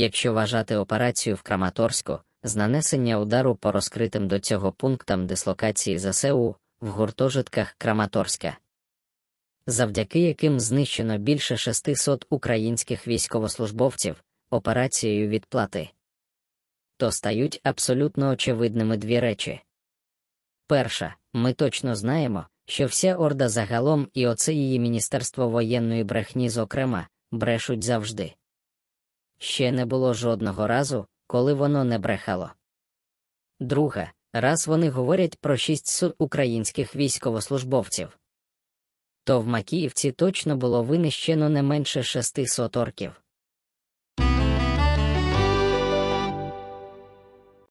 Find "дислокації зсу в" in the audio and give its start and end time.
5.26-6.88